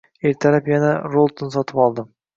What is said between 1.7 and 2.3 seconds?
oldim